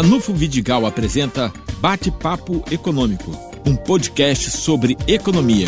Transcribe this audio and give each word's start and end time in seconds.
Ranulfo 0.00 0.32
Vidigal 0.32 0.86
apresenta 0.86 1.52
Bate-Papo 1.80 2.62
Econômico, 2.70 3.32
um 3.66 3.74
podcast 3.74 4.48
sobre 4.48 4.96
economia. 5.08 5.66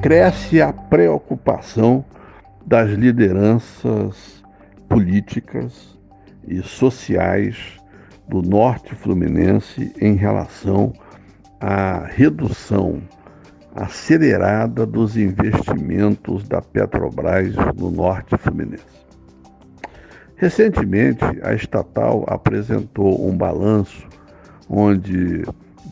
Cresce 0.00 0.62
a 0.62 0.72
preocupação 0.72 2.02
das 2.64 2.88
lideranças 2.88 4.42
políticas 4.88 5.98
e 6.48 6.62
sociais 6.62 7.58
do 8.26 8.40
norte 8.40 8.94
fluminense 8.94 9.92
em 10.00 10.14
relação 10.14 10.94
à 11.60 12.06
redução 12.06 13.02
acelerada 13.76 14.86
dos 14.86 15.14
investimentos 15.18 16.48
da 16.48 16.62
Petrobras 16.62 17.54
no 17.76 17.90
norte 17.90 18.34
fluminense. 18.38 19.03
Recentemente, 20.36 21.24
a 21.42 21.54
estatal 21.54 22.24
apresentou 22.26 23.28
um 23.28 23.36
balanço 23.36 24.06
onde 24.68 25.44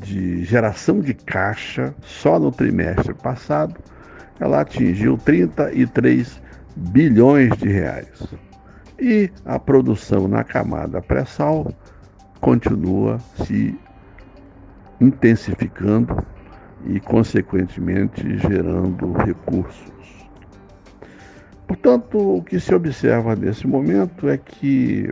de 0.02 0.45
geração 0.45 1.00
de 1.00 1.14
caixa 1.14 1.95
só 2.02 2.38
no 2.38 2.50
trimestre 2.50 3.14
passado 3.14 3.74
ela 4.41 4.62
atingiu 4.62 5.16
33 5.19 6.42
bilhões 6.74 7.56
de 7.59 7.69
reais. 7.69 8.23
E 8.98 9.30
a 9.45 9.59
produção 9.59 10.27
na 10.27 10.42
camada 10.42 11.00
pré-sal 11.00 11.72
continua 12.41 13.19
se 13.45 13.78
intensificando 15.00 16.16
e, 16.86 16.98
consequentemente, 16.98 18.38
gerando 18.38 19.12
recursos. 19.12 19.92
Portanto, 21.73 22.37
o 22.37 22.43
que 22.43 22.61
se 22.61 22.75
observa 22.75 23.35
nesse 23.35 23.67
momento 23.67 24.29
é 24.29 24.37
que 24.37 25.11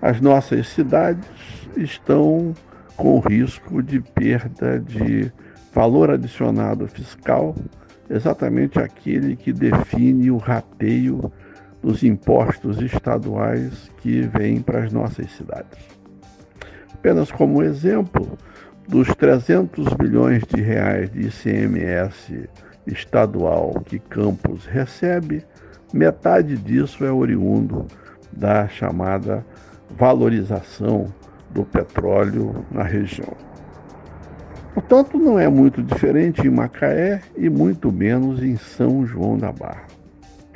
as 0.00 0.20
nossas 0.20 0.68
cidades 0.68 1.26
estão 1.76 2.54
com 2.96 3.18
risco 3.18 3.82
de 3.82 4.00
perda 4.00 4.78
de 4.78 5.32
valor 5.74 6.12
adicionado 6.12 6.86
fiscal, 6.86 7.56
exatamente 8.08 8.78
aquele 8.78 9.34
que 9.34 9.52
define 9.52 10.30
o 10.30 10.36
rateio 10.36 11.32
dos 11.82 12.04
impostos 12.04 12.80
estaduais 12.80 13.90
que 14.00 14.20
vêm 14.20 14.62
para 14.62 14.84
as 14.84 14.92
nossas 14.92 15.28
cidades. 15.32 15.76
Apenas 16.94 17.32
como 17.32 17.64
exemplo, 17.64 18.38
dos 18.86 19.08
300 19.16 19.92
bilhões 19.94 20.44
de 20.44 20.60
reais 20.60 21.10
de 21.10 21.26
ICMS 21.26 22.48
estadual 22.86 23.82
que 23.84 23.98
Campos 23.98 24.66
recebe, 24.66 25.44
metade 25.92 26.56
disso 26.56 27.04
é 27.04 27.12
oriundo 27.12 27.86
da 28.32 28.66
chamada 28.68 29.44
valorização 29.90 31.06
do 31.50 31.64
petróleo 31.64 32.64
na 32.70 32.82
região. 32.82 33.36
Portanto, 34.74 35.18
não 35.18 35.38
é 35.38 35.48
muito 35.48 35.82
diferente 35.82 36.46
em 36.46 36.50
Macaé 36.50 37.20
e 37.36 37.50
muito 37.50 37.92
menos 37.92 38.42
em 38.42 38.56
São 38.56 39.04
João 39.04 39.36
da 39.36 39.52
Barra. 39.52 39.86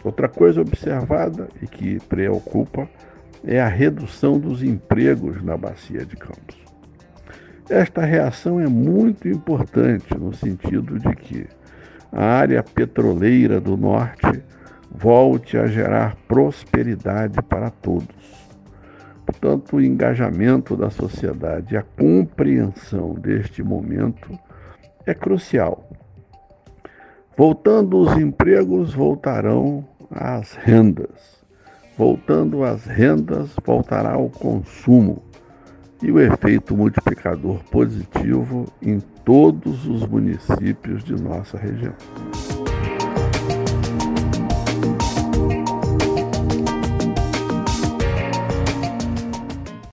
Outra 0.03 0.29
coisa 0.29 0.61
observada 0.61 1.49
e 1.61 1.67
que 1.67 1.99
preocupa 2.09 2.89
é 3.45 3.61
a 3.61 3.69
redução 3.69 4.39
dos 4.39 4.63
empregos 4.63 5.43
na 5.43 5.57
Bacia 5.57 6.05
de 6.07 6.17
Campos. 6.17 6.57
Esta 7.69 8.05
reação 8.05 8.61
é 8.61 8.69
muito 8.69 9.29
importante 9.29 10.17
no 10.17 10.33
sentido 10.33 10.99
de 10.99 11.15
que 11.17 11.47
a 12.17 12.25
área 12.25 12.63
petroleira 12.63 13.61
do 13.61 13.77
norte 13.77 14.43
volte 14.91 15.59
a 15.59 15.67
gerar 15.67 16.17
prosperidade 16.27 17.43
para 17.43 17.69
todos. 17.69 18.09
Portanto, 19.27 19.77
o 19.77 19.83
engajamento 19.83 20.75
da 20.75 20.89
sociedade 20.89 21.75
e 21.75 21.77
a 21.77 21.83
compreensão 21.83 23.13
deste 23.13 23.63
momento 23.63 24.31
é 25.05 25.13
crucial. 25.13 25.91
Voltando 27.37 27.99
os 27.99 28.17
empregos, 28.17 28.95
voltarão 28.95 29.87
as 30.11 30.55
rendas. 30.55 31.45
Voltando 31.99 32.65
as 32.65 32.87
rendas, 32.87 33.55
voltará 33.63 34.17
o 34.17 34.31
consumo 34.31 35.23
e 36.03 36.11
o 36.11 36.21
efeito 36.21 36.77
multiplicador 36.77 37.63
positivo 37.71 38.67
em 38.83 39.01
todos 39.25 39.87
os 39.87 40.07
municípios 40.07 41.03
de 41.03 41.15
nossa 41.15 41.57
região. 41.57 41.95